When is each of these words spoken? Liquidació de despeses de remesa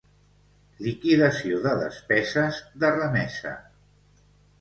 Liquidació 0.85 1.59
de 1.65 1.73
despeses 1.81 2.57
de 2.85 2.91
remesa 2.95 3.53